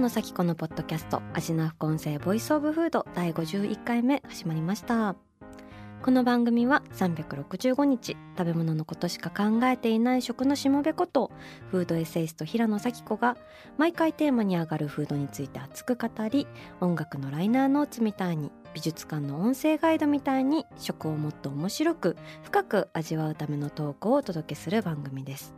[0.00, 5.14] 野紗季子のポッドキャスト味な副音声 Voice of Food 第51回目始まりました。
[6.00, 11.30] この番組は365日食べ物のことしか考えていない食のしもべこと
[11.70, 13.36] フードエッセイスト平野紗季子が
[13.76, 16.46] 毎回テーマに上がるフードについて熱く語り
[16.80, 25.54] 音楽のライナーノーツみたいに美術館の音声ガイドみたいに食をもっと面白く深く味わうためのトークをお届けする番組です。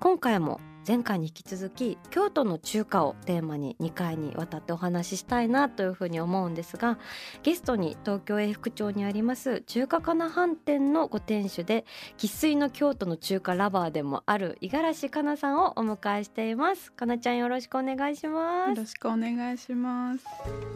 [0.00, 6.98] 今回も前回に引き続き京都の中華をテーマに2回にわたってお話ししたいなというふうに思うんですが
[7.42, 11.84] ゲストに東京永福町にあります中華かな飯店のご店主で
[12.16, 16.92] 生粋の京都の中華ラバーでもある五十嵐かなさんをお迎えしています。
[16.92, 18.70] かなちゃんよろしくお願いします。
[18.70, 20.24] よろしくお願いします。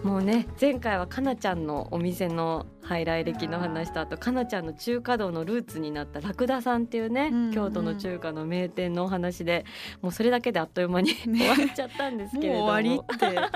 [0.02, 7.52] もうね前回はかなちゃんのお店のハ来歴の話とあとかなちゃんの中華道のルーツになったラクダさんっていうね、うんうん。
[7.52, 9.64] 京都の中華の名店のお話で
[10.04, 13.50] もうそれだけであっという間に、ね終わっちゃったんですけれども終わりってなっ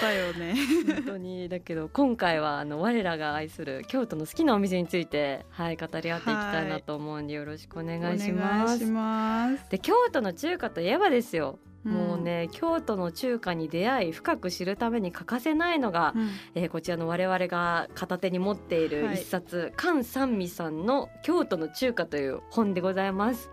[0.00, 0.54] たよね。
[0.86, 8.68] 本当にだけど今回はあの我らが愛する京都の好きなお店についてはい語り合っていきたいなと思うんでよろしくお願いしおます。
[8.68, 9.68] 願いします。
[9.68, 23.50] で京都の中華といえばですよ、もううん、ね京都の中華に出会い深く知るために欠かせないのが、うんえーこちらの我々が片手に持っているはい一冊、菅三味さんの「京都の中華」という本でございます。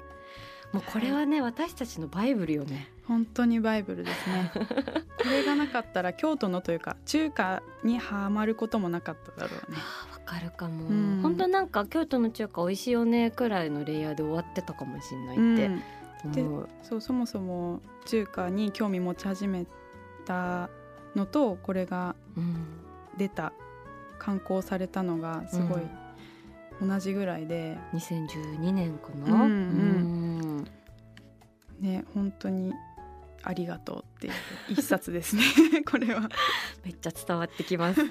[0.77, 2.87] もうこれはね私たちのバイブルよね。
[3.07, 4.51] 本当にバイブルですね。
[5.17, 9.77] これがなかったら京都のというか中華にはまることもなかっただろうね。
[10.13, 15.71] わかるかも、うん本当なんか京都の中華美味しいよねくらいのレイヤーで終わってたかもしれないって
[16.25, 16.69] うん思う。
[16.83, 19.65] そうそもそも中華に興味持ち始め
[20.25, 20.69] た
[21.15, 22.65] のとこれがうん
[23.17, 23.51] 出た
[24.19, 25.81] 刊行されたのがすごい
[26.79, 29.33] 同じぐらいで、2012年かな？
[29.33, 29.51] うんうんう
[30.43, 30.46] ん
[31.79, 32.73] ね本当に
[33.43, 34.33] ありがとうっていう
[34.69, 35.43] 一冊ですね
[35.89, 36.29] これは。
[36.83, 38.01] めっちゃ伝わってきます。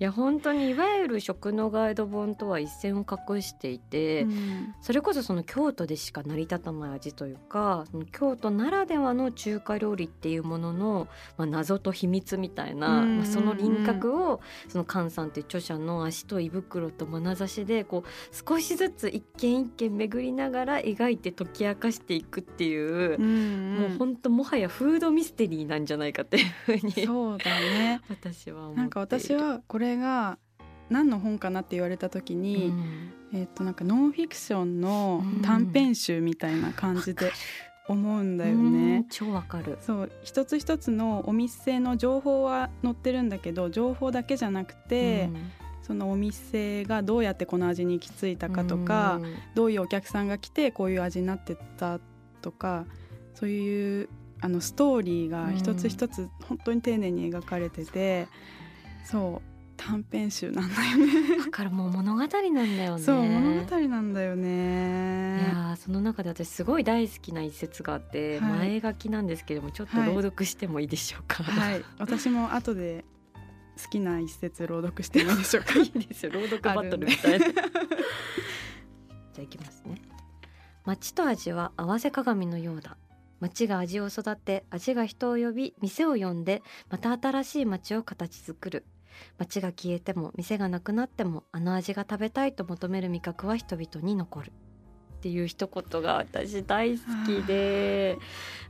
[0.00, 4.74] いや本当にいわゆる食のガイド本とは一線を画していて、うん。
[4.80, 23.76] それこそその京都でしか成り立たない味というかその京都ならではの中華料理っていうものの、まあ、謎と秘密みたいな、まあ、その輪郭をその菅さんという著者の足と胃袋と眼差しでこう少しずつ一軒一軒巡りながら描いて解き明かしていくっていうう、ん。
[23.78, 28.00] もう本当もはやフードミステリーなんじゃないかっていうふうにそうだね。
[28.08, 28.80] 私は思っている。
[28.80, 30.38] なんか私はこれが
[30.88, 33.12] 何の本かなって言われた時に、うん。
[33.32, 37.30] えっとなんかノンフィクションの短編集みたいな感じで
[37.86, 39.06] 思うんだようんね。
[39.08, 39.78] 超わかる。
[39.80, 45.30] そう一つ一つのお店の情報は載ってるんだけど情報だけじゃなくて、
[45.82, 49.34] そのお店がどうやってこの味に行き着いたかとか、うん。
[49.54, 52.00] どういうお客さんが来てこういう味になってった
[52.42, 52.84] とか
[53.34, 54.08] そういう
[54.40, 58.26] あのストーリーが一つ一つ本当に丁寧に描かれてて、
[59.04, 59.49] そう
[59.82, 61.38] 短編集なんだよね。
[61.38, 62.30] だからもう物語なん
[62.76, 63.02] だよね。
[63.02, 65.38] そう物語なんだよいね。
[65.38, 71.42] やーその中で私すごい大好きな一節があって、はい前書きなんですけどもちょっと朗読してもいいでしょうか？
[71.42, 73.04] はい、私も後で
[73.82, 75.78] 好きな一節朗読してもいいでしょうか。
[75.80, 77.46] いいですよ朗読バトルみたいな。
[77.48, 77.56] じゃ
[79.38, 79.94] あいきますね。
[80.84, 82.98] 町と味は合わせ鏡のようだ。
[83.40, 88.84] 町が味を育て味が人を呼び店を呼んでまた新しい町を形作る
[89.38, 94.52] 街が消えても店がなくなってもあの味が食べたいと求める味覚は人々に残る。
[95.20, 98.16] っていう一言が私大好きで、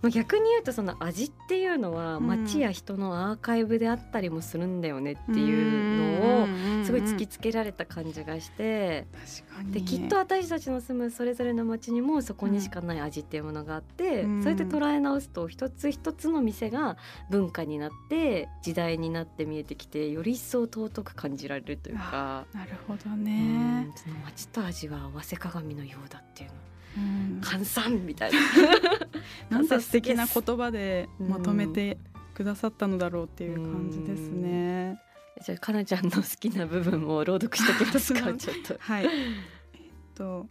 [0.03, 2.27] まあ、逆に言うとその味っていうのはうん。
[2.27, 9.07] 町や人のアーカイブであったりもするんだよねっていうのをのすごい突きつけられた感じがして
[9.47, 9.73] 確かに。
[9.73, 14.43] できっと私たちの住むそれぞれの町にもそこにしかない味っていうものがあって、うん。
[14.43, 16.97] それで捉え直すと一つ一つの店が
[17.31, 22.45] 文化になって時代になって見えてきてより一層尊く感じられるというか。
[22.53, 23.93] なるほどうねん。
[23.95, 26.55] その町と味は合わせ鏡のようだっていうの。
[26.97, 27.41] うん。
[27.41, 28.39] 換算みたいな。
[29.59, 31.99] なんて 素敵な言葉でまとめて
[32.35, 35.01] くださったのだろうっていう感じですね。
[35.43, 38.33] じゃあかなちゃんの好きな部分も朗読しておきますか。
[38.35, 38.77] ちょっと。
[38.79, 39.05] はい。
[39.05, 39.11] えっ
[40.15, 40.49] と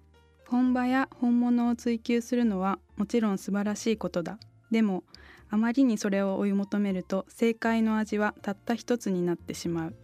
[0.48, 4.40] 本場や本物を追求するのはもちろん素晴らしいことだ。
[4.72, 5.04] でも
[5.52, 9.96] あまりにそれを追い求めると正解の味はたった一つになってしまう。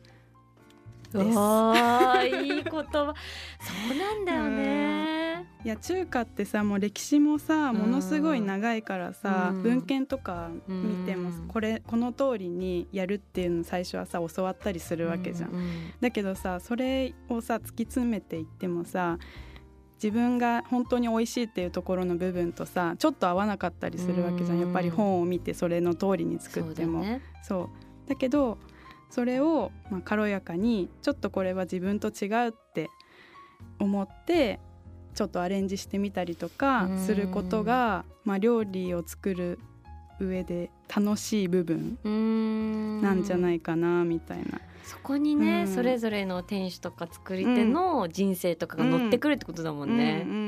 [1.14, 1.26] です。
[1.26, 2.84] いい言葉。
[2.92, 5.15] そうなんだよね
[5.64, 7.78] いや中華ってさもう歴史もさうん。
[7.78, 9.64] ものすごい長いからさ、うん。
[9.64, 11.48] 文献とか見てもうん。
[11.48, 15.50] これこの通りにやるっていうの最初はさ教わったりするわけじゃん。
[15.52, 15.60] うう
[16.02, 19.18] だけどさそれをさ突き詰めていってもさ
[19.96, 24.58] 自分が本当に美味しいっていうところの部分とさちょっと合わなかったりするわけじゃん。
[24.58, 24.62] うん。
[24.62, 27.02] やっぱり本を見てそれの通りに作そうっても。
[27.02, 27.22] だよね。
[27.44, 27.70] そ
[28.06, 28.10] う。
[28.10, 28.58] だけど
[29.10, 32.90] それをまあ軽やかにちょっとこれは自分と違うって
[33.80, 34.60] 思って
[35.16, 37.00] ちょっとアレンジしてみたりとかうん。
[37.00, 39.60] することが、まあ、料理を作る
[40.20, 41.98] 上で楽しい部分
[43.02, 44.60] なんじゃないかなみたいな。
[44.86, 45.68] そこにね、うん。
[45.68, 50.24] それぞれの店主とか作り手の人生とかが乗ってくるってことだもんね。
[50.28, 50.46] う、ん。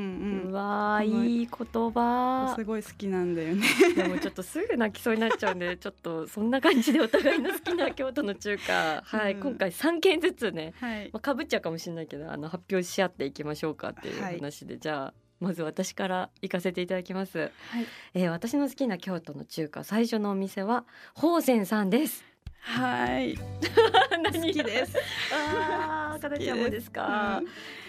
[0.52, 1.42] うい。
[1.42, 2.54] い言葉。
[2.56, 3.66] すごい好きなんだよね。
[3.96, 9.02] でもちょっとすぐ泣きそうになっちゃうんで ちょっとそんな感じでお互いの好きな京都の中華。
[9.04, 9.40] はい、うん。
[9.40, 11.10] 今回3軒ずつね、はい。
[11.12, 14.36] まあ、かぶっちゃうかもしれないけどあの発表し合っていきましょうかっていうはい。
[14.36, 17.50] 話で、じゃあまず私から行かせていただきます、
[18.14, 22.24] えー私の好きな京都の中華最初のお店は宝泉さんです
[22.60, 23.38] はい。
[24.22, 24.92] 何好きです。
[25.32, 27.40] ああ、かなちゃんもですか？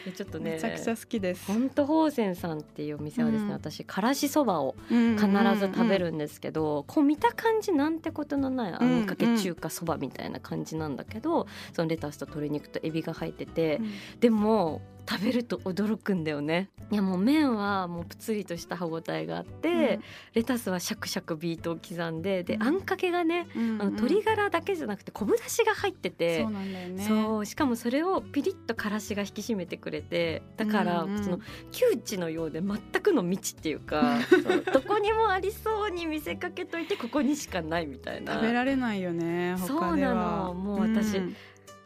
[0.10, 1.46] えちょっとね、うんめちゃくちゃ好きです。
[1.52, 3.54] 本当宝泉さんっていうお店はですね、うん。
[3.54, 13.82] 私からしそばを必必ず食べるんですけど、こう見た感じなんてことのないあうんんかけ中華そばみたいな感じなんだけど、そのレタスと鶏肉とエビが入ってて、
[14.20, 16.70] でも食べると驚くんだよね。
[16.92, 20.00] いやもう麺はもうぷつりとした歯ごたえがあって、
[20.34, 22.64] レタスはシャクシャクビートを刻んででうん。
[22.64, 27.46] あんかけがね、うんあの鶏ガラだけじゃなくて昆布だしが入ってて、そうなんだよね。
[27.46, 31.40] しかもそれをピリッとからしが引き締めてくれてだから、その
[31.72, 34.18] 窮地のようで全くの未知っていうか
[34.74, 38.34] どこにもありそうに見せかけといてここにしかないみたいな。
[38.34, 39.56] 食べられないよね。
[39.60, 39.80] 他では。
[39.90, 40.54] そうなの。
[40.54, 41.36] もう私ん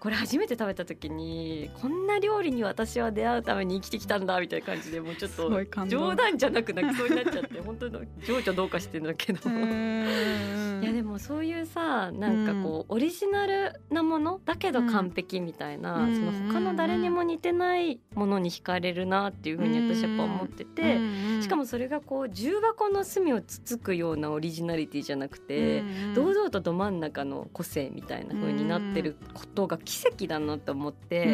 [0.03, 5.49] これ初めて食べた時にこんな料理に私は出会うために生きてきたんだみたいな感じでもうちょっと
[5.87, 9.39] 冗談じゃなく泣きそうになっちゃって本当の情緒どうかしてんだけど。
[9.49, 16.15] うんいやでもそういうさなんかこう、オリジナルなものだけど完璧みたいな、うん。
[16.15, 20.97] その他の誰にも似てないものに惹かれるなっていうふうに私やっぱ思ってて、
[21.41, 25.83] しかもそれがこう重箱の隅をつつくようなオリジナリティじゃなくて、
[26.15, 31.25] 堂々とど真ん中の個性みたいな風になってることが奇跡だなと思って、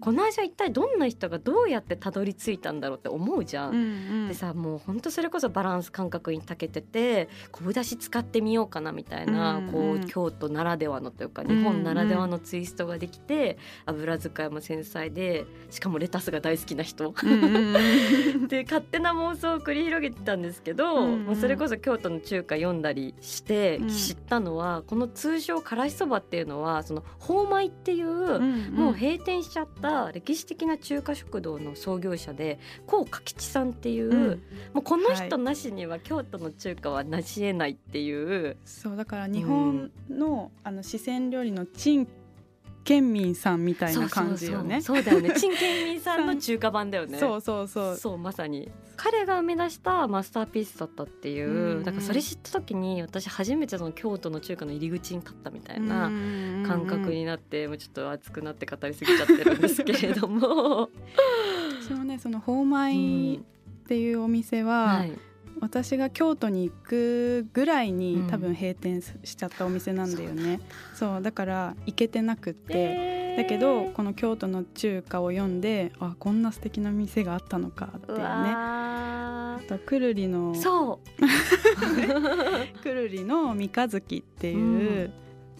[0.00, 4.28] この味は一体どんな人がどうやってたどり着いたんだろうって思うじゃん。
[4.28, 10.04] でさもうほんとそれこそバランス感覚に長けてて昆布だし使ってみようかなみたいな、うんこうん。
[10.04, 17.12] う京都ならではのというかん日本ならではのツイストができて、油使いも繊細でしかもレタスが大好きな人。
[18.48, 21.24] で勝手な妄想を繰り広げてたんですけど、うんうん。
[21.26, 23.88] もうそれこそ京都の中華読んだりしてうん。
[23.88, 34.42] 知ったのは、この通称からしそばっていうのはその宝米っていう、もう閉店しちゃった歴史的な中華食堂の創業者で高嘉吉さんっていう、うん。
[34.74, 42.06] もうこの人なしには京都の中華はなし得ないっていう、そうだから日本のあの四川料理の陳
[42.88, 44.80] 建民さんみたいな感じよね。
[44.80, 44.96] そう。
[44.96, 45.38] そうそうそうだよね。
[45.38, 47.18] 陳建民さんの中華版だよね。
[47.18, 47.96] そうそうそう。
[47.96, 48.70] そうまさに。
[48.96, 51.84] 彼が生み出したマスターピースだったっていう、うんうん。
[51.84, 56.10] だからそれ知った時に私初めてその京都の中華の入り口に立ったみたいな
[56.66, 60.88] 感覚になって、もうちょっと熱くなって語りすぎちゃってるんですけれども、
[61.82, 63.40] 私もねその宝米っ
[63.86, 65.12] ていうお店は、はい、
[65.60, 68.26] 私が京都に行くぐらいに、うん。
[68.28, 70.60] 多分閉店しちゃったお店なんだよね。
[70.94, 72.72] そうだから行けてなくって。
[72.74, 73.18] えー。
[73.38, 80.98] だけどこの京都の中華を読んであこんな素敵な店があったのかっていううねわあとくるりのーそ
[82.82, 85.12] くるりの三日月っていう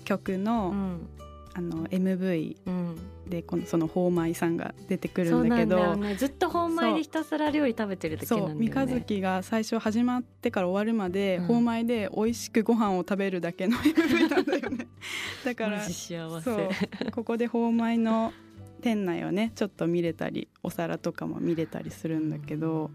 [0.04, 1.08] 曲う、の,、うん。
[1.54, 2.96] あの MV うん、
[3.28, 5.76] でこのその宝米さんが出てくるんだけど。
[5.78, 6.16] なんだよね。
[6.16, 8.54] ずっと本米でひたすら料理食べてるだけなんだよね。
[8.54, 11.42] そう三日月が最初始まってから終わるまで、うん。
[11.42, 14.86] 宝米で美味しくご飯を食べるだけの MV なんだよね。
[15.44, 16.68] だからそう
[17.12, 18.32] ここで宝米の
[18.80, 22.90] 店内をねちょっと見れたりお皿とかも見れたりするんだけど、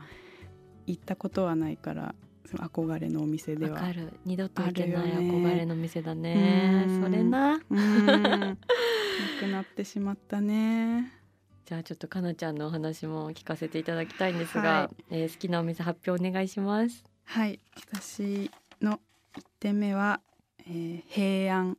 [0.88, 3.74] 行ったことはないからその憧れのお店では。
[3.76, 4.14] わかる。
[4.26, 6.86] 二度と行けない憧れの店だね。
[6.88, 7.04] うん。
[7.04, 7.58] それな。
[7.58, 7.62] な
[9.40, 11.12] くなってしまったね。
[11.66, 17.04] じゃあちょっとかなちゃんのお話も聞かせていただきたいんですが、はえー好きなお店発表お願いします。
[17.26, 17.60] はい。
[17.92, 19.00] 私の
[19.38, 20.20] 1点目は、
[20.68, 21.78] えー平安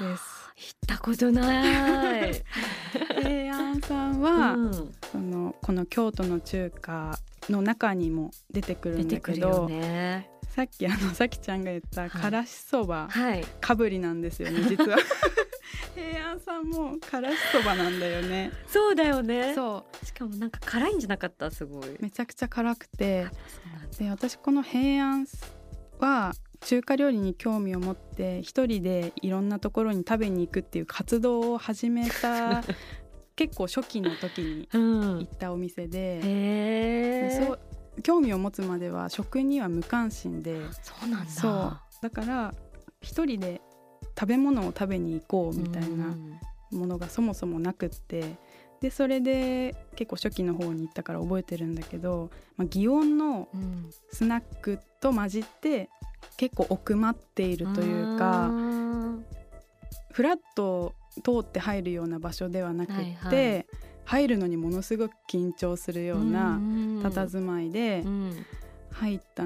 [0.00, 0.42] です。
[0.86, 2.44] たことない。
[3.22, 4.94] 平安さんは、うん。
[5.10, 7.18] そのこの京都の中華
[7.48, 10.28] の中にも出てくる出んだけど、ね。
[10.48, 13.44] さっきあの さきちゃんが言ったはいからしそばはい。
[13.60, 14.98] かぶりなんですよね 実は
[15.94, 19.54] 平安さんもからしそばなんだよねそうだよね。
[19.54, 21.50] そしかもなんか辛いんじゃなかった？
[21.50, 21.94] すごい。
[21.94, 23.26] うめちゃくちゃ辛くて
[23.98, 25.26] で私この平安
[25.98, 32.62] は中華料理に興味を持って一人でいろんなところに食べに行くっていう活動を始めた
[33.46, 35.22] 結構初期の時にうん行。
[35.24, 37.44] ったお店で、へえ。
[37.46, 37.58] そう
[38.02, 41.30] 興味を持つまでは食には無関心でそうなんだ。
[41.30, 42.54] そうだから
[43.00, 43.60] 一人で
[44.18, 46.38] 食べ物を食べに行こうみたいなうん
[46.70, 48.36] ものがそもそもなくって
[48.80, 55.90] でそれで結構初期の方に行ったから覚えてるんだけど、まあ、祇園のうんスナックと混じって
[56.38, 59.22] 結構奥まっているというかん
[60.12, 63.66] フラッと通って入るような場所ではなくって、はいはい。
[64.04, 68.46] 入るのにものすごく緊張するような佇まいでうん。
[68.90, 69.44] 入った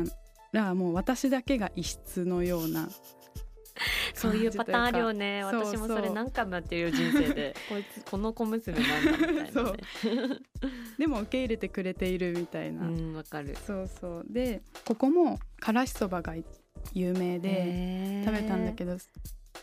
[0.52, 2.88] らもう私だけが異質のような
[4.14, 5.44] そういうパターンあるよね。
[5.44, 7.54] 私もそれ何回もやってるよ人生で。
[7.68, 9.78] こいつこの小娘なんだみたいなね。
[10.98, 13.54] でも受け入れてくれているみたいな、うんわかる。
[13.66, 14.26] そうそう。
[14.28, 16.34] でここもからしそばが
[16.94, 18.96] 有名で食べたんだけど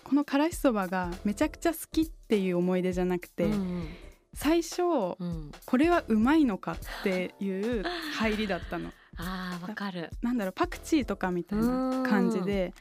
[0.03, 3.87] このからしそばがめちゃくちゃ好きっていう思い出じゃなくて、どうん
[4.35, 4.81] 最初
[5.19, 5.51] うん。
[5.65, 7.83] これはうまいのかっていう
[8.15, 10.09] 入りだったのああわかる。
[10.21, 12.73] なんだろうパクチーとかみたいな感じで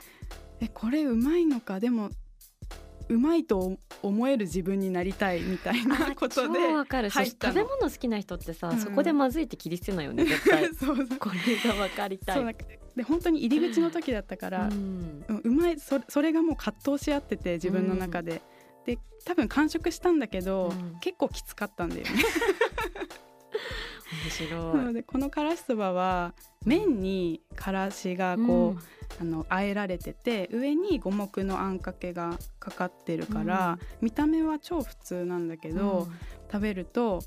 [0.61, 1.79] えこれうまいのか？
[1.79, 2.11] でも
[3.09, 7.11] うまいと思える自分になりたいみたいなことで超わかる。
[7.11, 8.79] 食べ物好きな人ってさ、うん。
[8.79, 10.67] そこでまずいって切り捨てないよね絶対。
[10.75, 11.07] そうそう。
[11.19, 12.57] これがわかりたい。
[12.97, 15.25] で本当に入り口の時だったから、うん。
[15.29, 18.43] うんうまいそそれがもう葛藤し合ってて自分の中で、
[18.85, 20.99] で多分完食したんだけど、うん。
[21.01, 22.11] 結構きつかったんだよね
[24.25, 28.83] 面白ないのでこのからしそばは麺にからしがこう、
[29.21, 36.09] あの和えられてて上に五目のあんかけがかかってるから、見た目は超普通なんだけけど、
[36.51, 37.23] 食べると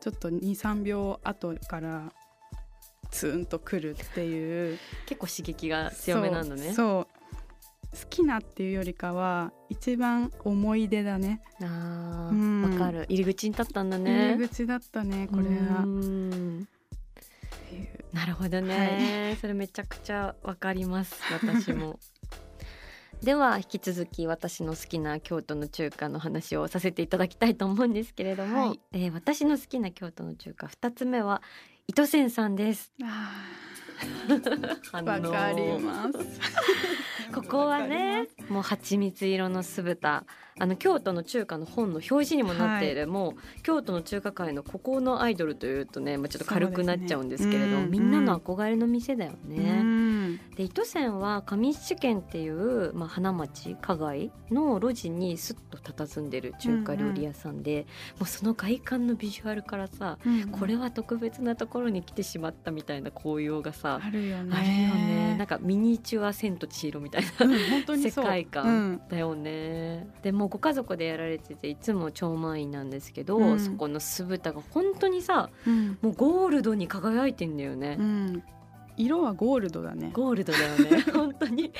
[0.00, 2.12] ちょっと23秒後から
[3.10, 4.78] ツーンとくるっていう。
[5.06, 6.72] 結構刺激が強めなんだね。
[6.74, 7.13] そう
[7.94, 11.40] 好きなっていうよりかは一番思い出だね。
[11.62, 12.62] ああうん。
[12.62, 13.06] わかる。
[13.08, 14.36] 入り口に立ったんだ入ね。
[14.38, 15.84] り口だったねこれは。
[18.12, 21.98] なるほどね、それめちゃくちゃわかります私も。
[23.22, 28.80] では引き続き私の好きな京都の中華の話をさせていただきたいと思うんですけれども、はい。
[28.92, 31.42] えー私の好きな京都の中華二つ目は
[31.88, 32.92] 糸仙さんです。
[34.92, 35.18] わか
[35.52, 36.18] ります
[37.34, 40.24] ここはねもう蜂蜜色の酢豚。
[40.56, 47.88] あの京都の中華の本の表示にもなっている、もう京都の中華界の孤高のアイドルというとね、まあ、ちょっと軽くなっちゃうんですけれどそうですね。
[47.90, 49.82] みんなの憧れの店だようね。
[49.82, 49.93] ん
[50.56, 57.86] で糸線は上七軒っていう、まあ、花町花街の路地にすっと佇んでる中華料理屋さんで、
[58.18, 60.18] もうその外観のビジュアルからさ
[60.52, 64.56] これは特別なところに来てしまったみたいな紅葉がさあるよね。
[64.56, 65.36] あるよね。
[65.38, 73.60] なんかミニチュア千と千尋みたいなうん本当に世界観だよね、でもうご家族でやられてていつも超満員なんですけど、うん。
[73.60, 75.98] そこの酢豚が本当にさうん。
[76.02, 78.42] もうゴールドに輝いてんだよね、うん
[78.96, 80.10] 色はゴールドだね。
[80.12, 81.02] ゴールドだよね。
[81.12, 81.72] 本当に。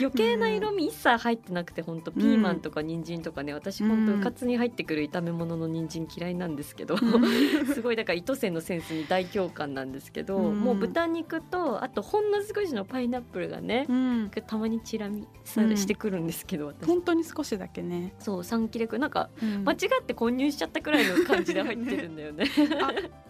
[0.00, 3.52] 余計な色味一切入ってなくて本当ピーマンとか人参とかね。
[3.52, 6.96] 私本当うかつに入ってくる炒め物の人参嫌いなんですけど、
[7.74, 10.60] すごいだから糸線のセンスに大共感なんですけど、うん。
[10.60, 14.30] もう豚肉とあとほんの少しのパイナップルがね、うん。
[14.46, 16.86] たまにチラ見してくるんですけど、私。
[16.86, 18.14] 本当に少しだけね。
[18.18, 19.64] そう3切れくなんかうん。
[19.64, 22.46] 間違って混入しちゃったくらいの感じで入ってるんだよね。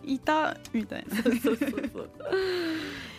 [0.04, 1.16] いたみたいな。
[1.22, 2.11] そうそうそうそう。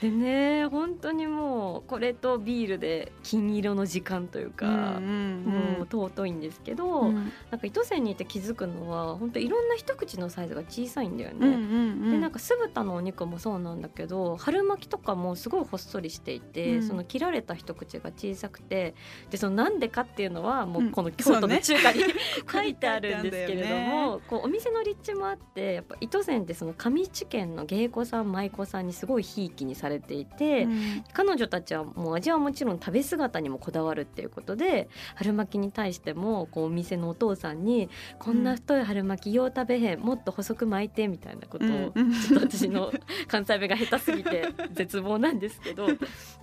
[0.01, 7.31] でね本当にもうこれとビールで金色の時間というか、もう尊いんですけど、うん。
[7.51, 11.47] なんか糸線にいて気づくのは本当いろんな一口のサイズが小さいんだよね。
[11.47, 16.83] うんうんでなんか酢豚のお肉もそうなんだけど春巻きとかもすごいほっそりしていて、うん。
[16.83, 18.95] その切られた一口が小さくて
[19.29, 20.91] でそのなんでかっていうのはもううん。
[20.91, 22.13] この京都の中華に、そうね
[22.51, 31.03] 書いてあるんですけれども、こうお店の立地もあってやっぱ糸線ってその上地県の芸妓さん舞妓さんにすごいひいきにされていて、うん。
[31.13, 42.13] 彼女たちはもう味はもちろん食べ姿にもこだわるっていうことで春巻きに対してもこうお店のお父さんに「こんな太い春巻きよう食べへんもっと細く巻いて」みたいなことを、うん。
[42.13, 42.91] ちょっと私の
[43.27, 45.89] 関西弁が下手すぎて 絶望なんですけどっ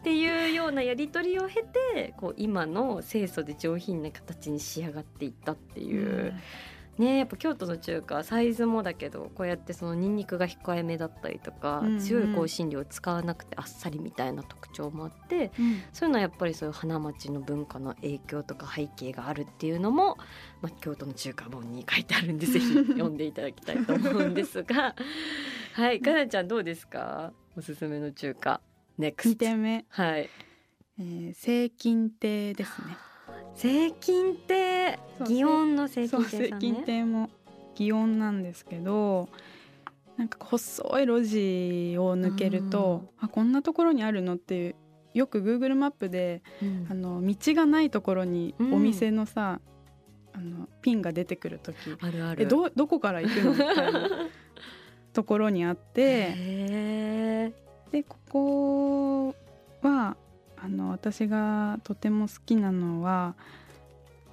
[0.03, 6.33] ていうようなやり取りを経てこう今の清楚で上品な形に仕上がっていったっていう。
[7.01, 11.99] ねやっぱ京都の中華サイズもだけどこうやってそのニンニクが控えめだったりとか、うんうん。
[11.99, 15.83] 強い香辛料を使わなくてあっさりみたいな特徴もあってうん。
[15.93, 20.17] そういうのはやっぱりそういう花町の文化の影響とか背景があるっていうのも、
[20.63, 24.95] まあ、京都の中華本に書いてあるんでぜひ 読んでいただきたいと思うんですが。
[25.73, 27.33] はいかなちゃんどうですか？
[27.57, 28.61] おすすめの中華。
[28.99, 30.29] NEXT 2点目、はい。
[30.99, 32.97] えー、清金亭ですね
[33.57, 36.59] 清金亭そう祇園の清そう清金亭ね。
[36.61, 37.31] 金亭も
[37.75, 39.29] 祇園なんですけど
[40.17, 44.75] なんか細い路地を抜けると、あこんなところにあるのっていう
[45.15, 46.87] よく Google マップでうん。
[46.91, 48.75] あの道がないところにうん。
[48.75, 49.61] お店のさ、
[50.35, 51.77] あのピンが出てくる時。
[52.01, 52.43] あるある。
[52.43, 54.09] えどどこから行くのみたいな
[55.15, 56.35] ところにあって。
[56.37, 57.53] へ
[57.91, 59.35] でここ
[59.83, 60.17] は
[60.63, 63.35] あの私がとても好きなのは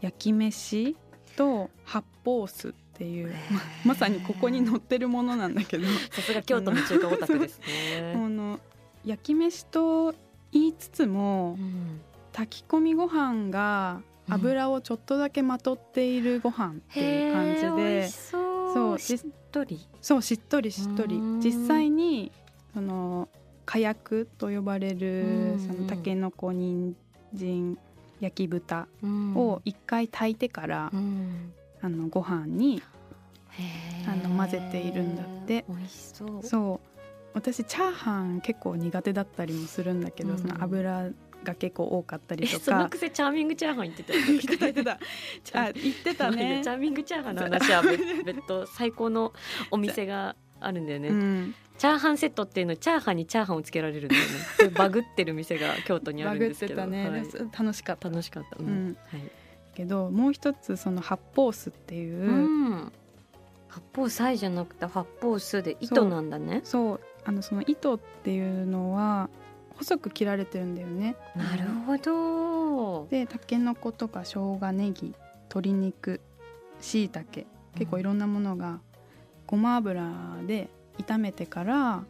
[0.02, 0.96] 焼き飯
[1.36, 3.34] と発泡酢っていう
[3.86, 5.86] ままさにここに載ってるものなんだけど。
[5.86, 8.16] ー さすが京都の中華オタクですね。
[9.06, 10.14] 焼き飯と
[10.52, 12.02] 言いつつもうん。
[12.34, 19.00] 炊き込みご飯が油をちょっとだけまとっているご飯っていう感じで味しそう。
[19.00, 19.20] しっ
[19.52, 19.88] とり。
[20.02, 21.16] そうしっとりしっとり。
[21.16, 21.42] うん。
[21.42, 22.32] 実際に
[22.74, 23.30] その
[23.68, 24.98] 火薬と呼ばれうん。
[24.98, 26.96] るそのたけのこ人
[27.36, 27.78] 参
[28.20, 29.36] 焼き豚うん。
[29.36, 31.52] を一回炊いてからうん。
[31.82, 32.82] あのご飯に
[34.08, 35.66] あの混ぜているんだって。
[35.70, 36.44] 美味しそう。
[36.44, 37.00] そう。
[37.34, 40.38] 私チャーハン結構苦手だったりもするんだけど、うん。
[40.40, 41.10] その油
[41.44, 44.14] が結構多かったりと えそのかくせチャーミングチャーハン言ってた？
[44.14, 45.00] よ言ってた言ってた。
[45.62, 49.34] あ言ってた ねチャーミングチャーハンの話は別別途最高の
[49.70, 54.22] お店があるんだよね、うん、チャーハンセットっていうのチャーハンにチャーハンをつけられるんだよ
[54.70, 54.76] ね。
[54.76, 56.86] バグってる店が京都にあるんですけど。
[56.88, 57.24] ね、はい。
[57.58, 58.68] 楽しかった楽しかった、うん。
[58.68, 58.98] うん。
[59.08, 59.32] はい。
[59.76, 62.92] けどもう一つその発泡酢っていう、うん、
[63.68, 66.62] 発泡菜じゃなくて発泡酢で糸なんだね。
[66.64, 67.02] そう。
[67.26, 69.30] あのその糸っていうのは
[69.76, 71.16] 細く切られてるんだよね。
[71.36, 73.08] なるほど。
[73.12, 75.14] でたけのことか生姜ネギ
[75.50, 76.22] 鶏肉
[76.82, 78.80] しいたけ結構いろんなものが
[79.46, 80.12] ごま油
[80.48, 82.04] で炒めてから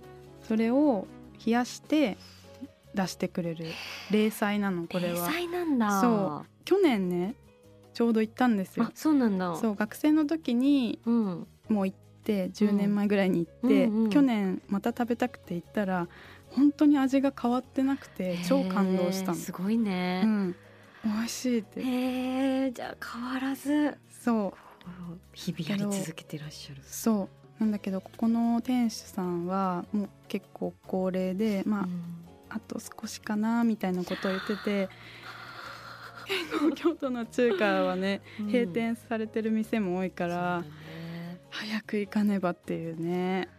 [0.47, 1.07] それを
[1.45, 2.17] 冷やして
[2.93, 3.67] 出してくれる。
[4.11, 6.01] 冷菜なのこれ零は細なんだ。
[6.01, 7.35] そ去年ね
[7.93, 8.85] ちょうど行ったんですよ。
[8.85, 9.55] あそうなんだ。
[9.55, 11.47] そう学生の時にうん。
[11.69, 14.03] もう行って10年前ぐらいに行って、うん。
[14.05, 16.07] うん去年また食べたくて行ったら
[16.51, 19.35] 本当に味が変わってなくて超感動したの。
[19.35, 20.55] すごいね、うん、
[21.03, 21.81] 美味しいって。
[21.81, 23.97] へえじゃあ変わらず。
[24.09, 24.57] そう。
[25.33, 26.81] 日々やり続けてらっしゃる。
[26.83, 32.01] そうなんだけどここの店主さんはもう結構高齢でまあ、うん。
[32.49, 34.89] あと少しかなみたいなことを言ってて
[36.25, 38.45] 結構京都の中華はねうん。
[38.47, 40.87] 閉店されてる店も多いから、ね
[41.49, 43.49] 早く行かねばっていうね。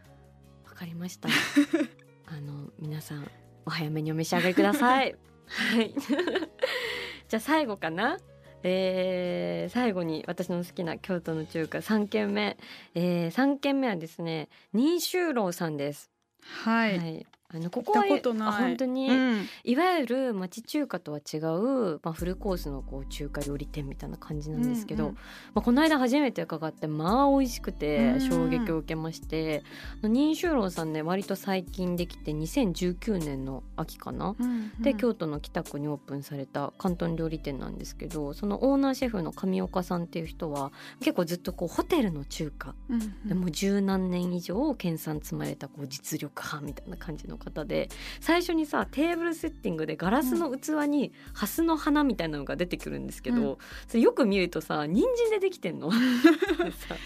[0.64, 1.28] わかりました。
[2.26, 3.28] あの皆さん
[3.66, 5.16] お早めにお召し上がりください。
[5.46, 5.94] はい。
[7.28, 8.18] じゃあ最後かな
[8.62, 12.56] えー最後に私の好きな京都の中華3軒目、
[12.94, 16.10] えー、3軒目はですね新州楼さんです。
[16.40, 19.46] はい、はいあのここは本当に、うん。
[19.64, 25.14] いわゆる町中華とは違う、まあ、フルコースのこう中華料理店みたいな感じなんですけど、うんうん。
[25.54, 27.74] まあ、この間初めて伺ってまあ美味しくうん。
[27.74, 29.62] て衝撃を受けまして、
[30.02, 34.34] あの任州楼さんね割と最近できて2019年の秋かな？
[34.38, 42.74] うんで京都の北区にオープンされた広東料理店なんですけどそのオーナーシェフの上岡さんっていう人は結構ずっとこうホテルの中華。
[42.90, 43.28] うんうん。
[43.28, 47.88] でもう十何年以上研鑽積まれたこう実力派みたいな感じの方で
[48.20, 55.90] 最初にさテーブルセッティングでガラスの器にハスの花みたいなのが出てくるんですけど、うそれよく見るとさ人参でできてんの？
[55.90, 55.96] で
[56.72, 56.96] さ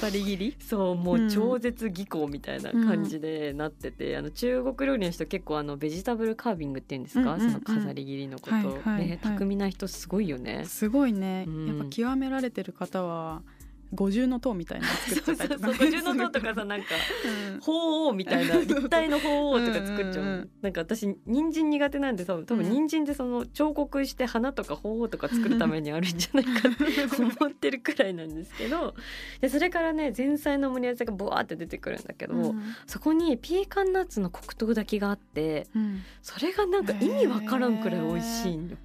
[0.00, 0.56] 二人切り？
[0.60, 1.28] そうもううん。
[1.28, 9.08] 超絶技巧みたいな感じでなってて、あの中国料理の人結構あのベジタブルカービングっていうんですか、その飾り切りのこと、はいはいはい。
[9.08, 10.64] ね巧みな人すごいよね。
[10.66, 11.66] すごいね、うん。
[11.66, 13.42] やっぱ極められてる方は
[13.92, 15.66] 五重の塔みたいなの作っちゃったりとか。
[15.68, 15.90] ね、そうそうそう。
[15.90, 16.86] 五重の塔とかさなんか
[17.52, 17.60] うん。
[17.60, 22.72] 鳳凰みたいな 立体の鳳凰とか作っちゃう,、うんなんか私人参苦手なんで多分多分うん。
[22.72, 28.94] 人参でその彫刻して花とか鳳凰とか作るためにあるんじゃないかって 思ってるくらいなんですけど。
[29.40, 32.62] でそれからね前菜のオムレツがボワーって出てくるんだけど、うん。
[32.86, 36.02] そこにピーカンナッツの黒糖炊きがあってうん。
[36.22, 38.76] それがなんか意味わからんくらい美味しいんよ。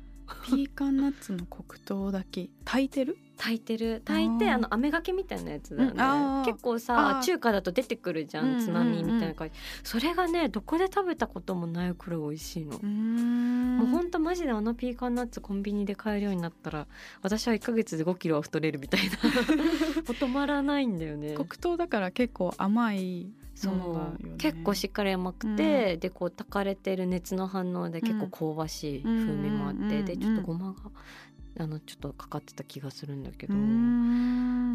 [0.46, 3.18] ピーカンナッツの黒糖だけ炊いてる？
[3.38, 4.02] 炊いてる。
[4.04, 8.62] 炊いてあの飴がけみたいなやつだようん結構さ中華だと出てくるじゃうんうんうん。
[8.62, 9.54] んつまみみたいな感じ。
[9.84, 12.80] それがねどこで食べたこともないくらい美味しいの。
[12.80, 16.88] もうほんとマジであのピーカンナッツコンビニで買えるようになったら
[17.22, 19.16] 私は1ヶ月で5キロは太れるみたいな。
[19.18, 23.74] 止まらないんだよね黒糖だから結構甘いそう。
[24.24, 30.06] ね結構しっかり甘くて、でこう炊かれてる熱の反応で結構香ばしい風味もあって、うんうんうんうん。
[30.06, 30.76] でちょっとごまが
[31.60, 33.54] あのちょっとかかってた気がするんだけど、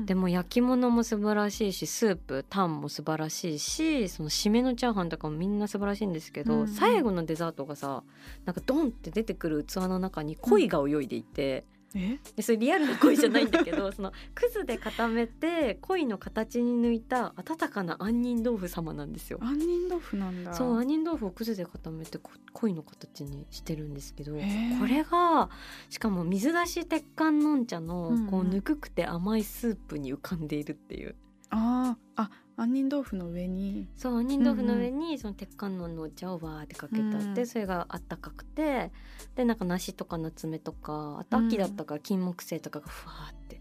[0.04, 6.68] でも焼き物も素晴らしいしスープタンも素晴らしいしその締めのチャーハンとかもみんな素晴らしいんですけど、うんうん。
[6.68, 8.02] 最後のデザートがさ
[8.44, 11.64] なんかドンって出てくる器の中に鯉が泳いでいて、
[11.94, 12.18] え？
[12.36, 19.38] でそれリアルな鯉じゃないんだけどそのくずで固めて鯉の形に抜いた温かな杏仁豆腐様なんですよ。
[19.42, 20.54] 杏仁豆腐なんだ。
[20.54, 24.38] そう杏仁豆腐をくずで固めてこ鯉の形にしてるんですけどこ
[24.86, 25.50] れが
[25.90, 28.26] しかも水出し鉄観音茶のうんうん。
[28.28, 31.14] こうぬくくて甘いスープに浮かんでいるっていう。
[31.50, 32.22] あー。
[32.22, 33.88] あ杏仁豆腐の上に。
[33.96, 38.90] そう杏仁豆腐の上にその鉄観音のお茶をわーってかけてあって、うんそれがあったかくて
[39.34, 43.60] でなんか梨とか夏目とかあと秋だったから金木犀とかがふわーって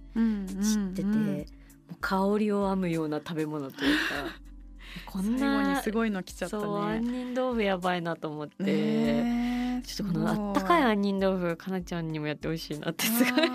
[0.64, 1.14] 散ってて、うん。
[1.14, 1.46] うん
[1.92, 4.00] もう香りを編むような食べ物というか
[5.06, 13.50] こんなにすごいの来ちゃったそう杏ね仁豆腐やばいなと思って、ねえちょっとこのあったかい杏仁豆腐かなちゃんにもやってほしいなってすごい。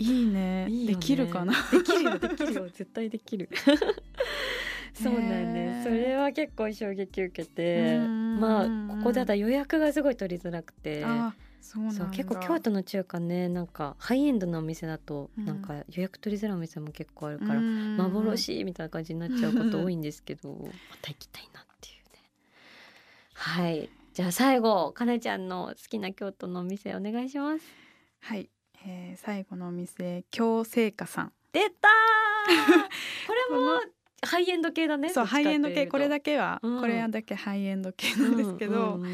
[0.00, 0.66] いいね。
[0.68, 0.94] いいよね。
[0.94, 1.52] できるかな？
[1.70, 2.68] できるよできるよ。
[2.68, 3.48] 絶対できる。
[4.92, 5.84] そうなんです。
[5.84, 11.04] それは結構衝撃受けてうんまあここだったら予約がすごい取りづらくて。
[11.04, 15.44] あそう結構京都の中華ねなんかハイエンドなお店だとうん。
[15.44, 20.70] なんか予約取りづらいお店も結構あるからうん幻みたいな感じになっちゃうこと多いんですけど ま
[21.02, 22.22] た行きたいなっていうね。
[23.34, 23.90] はい。
[24.14, 27.64] じゃあ最後かなちゃんの好きな京都のお店お願いします。
[28.20, 28.48] はい、
[28.86, 31.32] えー、最後のお店京製菓さん。
[31.52, 32.50] 出たー。
[33.26, 33.80] これも
[34.22, 36.80] ハイエンド系だねそうハイエンド系これだけけは、うん。
[36.80, 39.12] これだけハイエンド系なんですけど、うんうん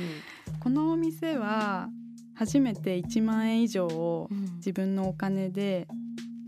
[0.60, 1.88] このお店は
[2.34, 4.56] 初めて1万円以上をうん。
[4.56, 5.86] 自分のお金で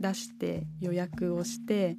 [0.01, 1.97] 出して予約をして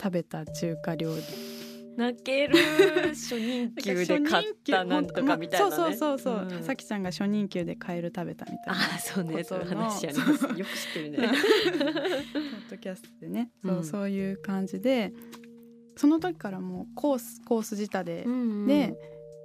[0.00, 1.51] 食べた中華料理
[1.96, 2.56] 泣ける
[3.12, 6.62] 初任給で買ったなんとかみたいな、ね、そうそうそうそう、ん。
[6.62, 9.44] さきちゃんが初任給でカエル食べたみたいなあーそうね。
[9.44, 11.18] そういう話ありことのますよく知ってるね。
[12.32, 13.50] ポッドキャストでね。
[13.62, 13.84] そう,、うん。
[13.84, 15.12] そういう感じで
[15.96, 18.94] その時からもうコースコース仕立てうんで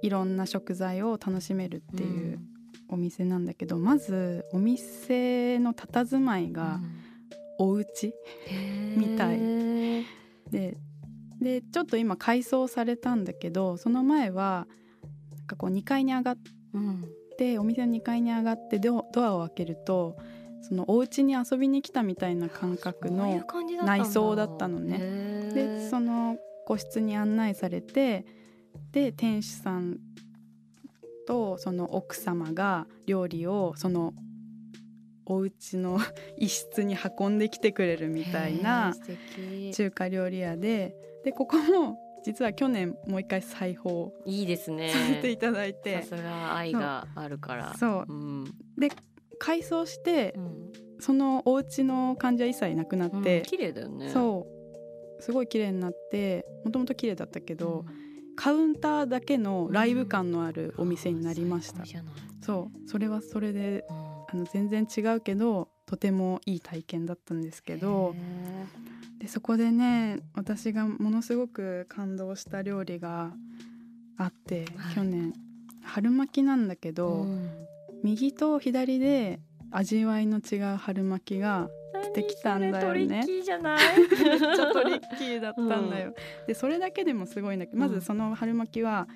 [0.02, 2.38] いろんな食材を楽しめるっていう
[2.88, 6.80] お店なんだけど、まずお店の佇まいが
[7.58, 8.14] お家
[8.96, 9.38] みたい
[10.00, 10.06] い。
[10.50, 10.78] で
[11.40, 14.66] でちょっと今改装されたんだけどその前は
[15.36, 16.38] なんかこう2階に上がっ
[16.74, 17.04] うん。
[17.38, 20.16] てお店の2階に上がってドドアを開けると
[20.60, 23.24] そのお家に遊びに来たみたいな感覚の
[23.84, 24.98] 内装だったのね。
[25.54, 28.26] でその個室に案内されて
[28.90, 29.98] で店主さん
[31.28, 34.14] とその奥様が料理をその
[35.24, 36.00] お家の
[36.36, 38.94] 一室に運んできてくれるみたいな
[39.72, 40.96] 中華料理屋で
[41.28, 44.90] でここも実は去年もう一回再訪いいですね。
[44.90, 47.74] させていただいさて、すが愛があるから。
[47.78, 48.12] そう。
[48.12, 48.44] うん。
[49.38, 50.72] 改装してうん。
[51.00, 54.08] そのお家の感じは一切なくなうんって、綺麗だよね。
[54.08, 54.46] そ
[55.20, 55.22] う。
[55.22, 58.34] すごい綺麗になってもともと綺麗だったけど、うん。
[58.36, 61.84] カウンターだけのライブ感のあるお店になりました、
[62.40, 64.08] そうそれはそれでうん。
[64.30, 68.18] あの全然違うけどとてもいい体験だったんですけどへ
[69.18, 73.32] でそこでね私がものすごく感動した料理が
[74.16, 74.94] あって、はい。
[74.94, 75.32] 去年。
[75.82, 77.50] 春巻きなんだけーど、うん。
[78.04, 81.68] 右と左で味わいの違う春巻きが
[82.14, 83.06] てきたんだよね。
[83.06, 83.98] 何それトリッキーじゃない？
[83.98, 86.14] めっちゃトリッキーだったんだよ。
[86.46, 89.08] でそれだけでもすごいんだけどまずその春巻きは、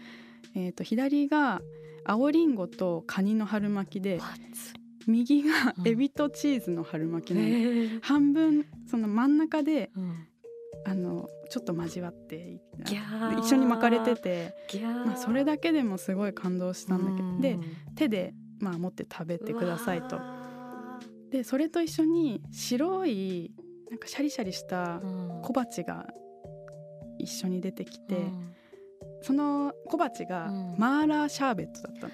[0.56, 1.62] えー、と左が
[2.04, 4.18] 青りんごとカニの春巻きで
[5.06, 5.88] 右がうん。
[5.88, 8.00] エビとチーズの春巻きなの、へー。
[8.00, 10.26] 半分その真ん中でうん。
[10.84, 12.60] あのちょっと交わって
[13.38, 17.94] 一緒に巻かれてて、まあ、それだけでもすごい感動したんだけど、でうん。
[17.94, 20.18] 手で、まあ、持って食べてくださいと。
[21.30, 23.54] でそれと一緒に白い
[23.90, 25.00] なんかシャリシャリした
[25.42, 26.06] 小鉢が
[27.18, 28.16] 一緒に出てきて、
[29.20, 32.12] その小鉢がマーラーシャーベットだったの。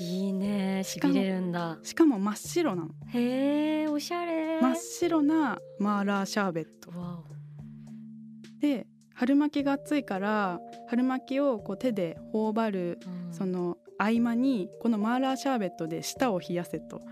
[0.00, 0.82] いいね。
[0.84, 1.78] しびれるんだ。
[1.82, 2.90] しかも真っ白なの。
[3.12, 4.60] へえおしゃれ。
[4.60, 6.92] 真っ白なマーラーシャーベット。
[8.60, 17.02] で春巻きが熱いから春巻きをこう手で頬張る、うん、その合間にこのマーラーシャーベットで舌を冷やせと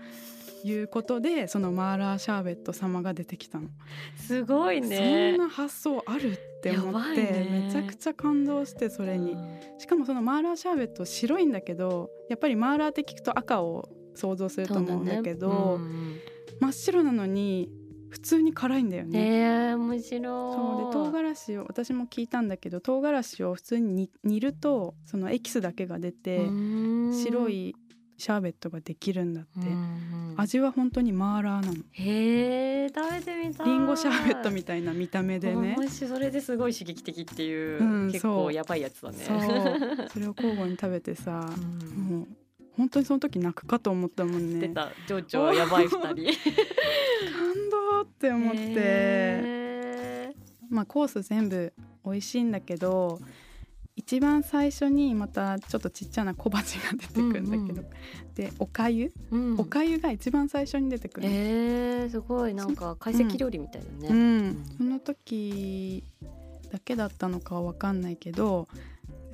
[0.63, 3.69] いうことでそのマーラーシャーベット様が出てきたの。
[4.15, 5.31] すごいね。
[5.37, 16.19] そんな発想あるって思って、ね、めちゃくちゃ感動してそれに、うん、しかもそのマーラーシャーベット白いんだけどやっぱりマーラーって聞くと赤を想像すると思うんだけど、ねうん、
[16.59, 17.69] 真っ白なのに
[18.09, 19.19] 普通に辛いんだよね。
[19.19, 20.23] えー、面白い。
[20.23, 26.47] そうで唐辛子を私も聞いたんだけど唐辛子を普通に煮るとそのエキスだけが出て
[27.11, 27.75] 白い
[28.17, 29.49] シャーベットができるんだって、
[30.35, 31.75] 味は本当にマーラーなの。
[31.91, 33.67] へえ食べてみたい。
[33.67, 35.77] リンゴシャーベットみたいな見た目でね。
[35.87, 39.17] それですごい刺激的っていう、うん、結構やばいやつだね。
[40.11, 42.27] それを交互に食べてさ、うん、もう
[42.75, 44.67] 本当にその時泣くかと思ったもんね。
[44.67, 44.89] 出た。
[45.07, 46.01] 情緒やばい二人。
[46.11, 50.35] 感動って思って。
[50.69, 51.71] まあコース全部
[52.03, 53.19] 美味しいんだけど
[53.97, 57.85] 一番最初にまたちょっとちっちゃな小鉢が出てくるんだけど、うんうん、
[58.35, 62.53] でおかゆ、うん、おかゆが一番最初に出てくるえー、すごい。
[62.53, 66.03] なんか懐石料理みたいだね、うん、うん、その時
[66.71, 68.67] だけだったのかは分かんないけど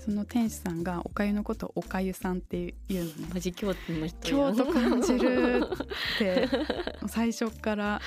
[0.04, 3.28] その店主さんがおかゆのことをおかゆさんっていうのね。
[3.34, 6.50] マジ京都の人京都感じるって
[7.08, 8.02] 最初から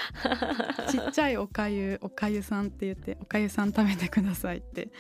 [0.90, 4.90] ちっちゃいおかゆおかゆさんって言っておかゆさん食べてくださいって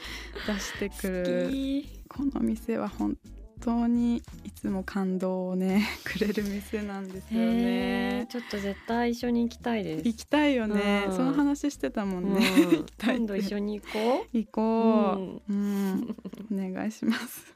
[0.46, 1.84] 出してくる。
[2.08, 3.18] この店は本
[3.60, 8.26] 当にいつも感動をね くれる店なんですよね。
[8.28, 10.06] ちょっと絶対一緒に行きたいです。
[10.06, 14.36] 行きたいよね、うん、その話してたもんね、うん、 今度一緒に行こう？
[14.36, 16.16] 行こう、うん、
[16.52, 17.54] お願いします。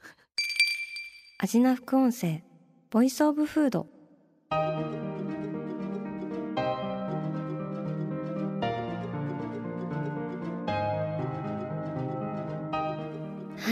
[1.39, 2.43] 味な副音声
[2.91, 3.87] ボイスオブフード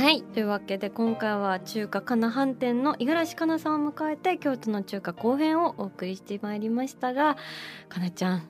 [0.08, 0.22] はい。
[0.22, 7.36] というわけで今回は中華かな飯店の五十嵐かなさんを迎えて京都の中華後編をお送りしてまいりましたが
[7.90, 8.48] かなちゃん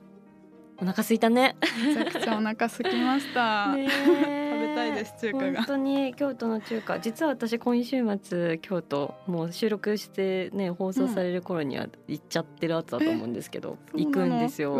[0.81, 1.57] お腹すいたね。
[1.85, 3.71] めちゃくちゃお腹すきました。
[3.75, 5.57] 食べたいです中華が。
[5.57, 14.79] 本当に京都の中華実は私今週末京都もう収録してね放送される頃には行っちゃってるやつだと思うんですけど、うん、行くんですよ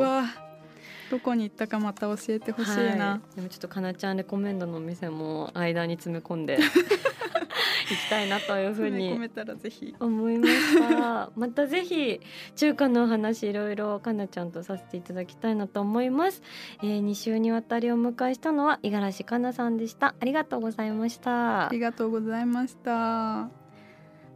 [1.11, 6.59] どこに行ったかまた教えてほしいな、はい、でもちょっとかなちゃんレコメンドのお店も間に詰め込んで
[7.91, 9.19] 行きたいなというふうに
[9.99, 11.31] 思いました。
[11.37, 12.21] またぜひ
[12.57, 16.43] 中華のお話いろいろかなちゃんとさせていただきたいなと思います、
[16.83, 20.15] えー、2週にわたりお迎えしたのは五十嵐かなさんでした。
[20.21, 21.69] ありがとうございました。
[21.69, 23.68] ありがとうございました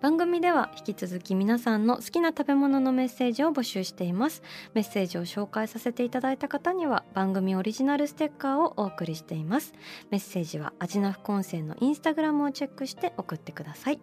[0.02, 4.42] 番組では引き続き皆さんの好きな食べ物のメッセージを募集しています。
[4.74, 9.74] メッセージを紹介させていただいた方には番組オリジナルステッカーをお送りしています。
[10.10, 14.00] メッセージはアジナフコンセンのインスタグラムをチェックして送ってください。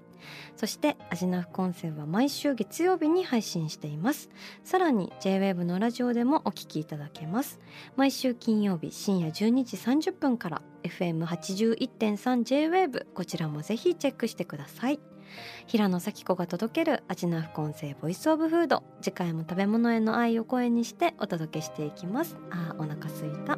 [0.55, 4.29] そしてアジナフコンセンは毎週月曜日に配信しています。
[4.63, 7.59] さらに JWAVE のラジオでもお聞きいただけます。
[7.97, 15.01] 毎週金曜日深夜12時30分から FM81.3JWAVE こちらもぜひチェックしてください。
[15.67, 18.83] 平野咲子が届ける味な副音声ボイスオブフード。
[19.01, 22.37] 次回も食べ物への愛を声にしてお届けしていきます。
[22.49, 23.57] あーお腹すいた。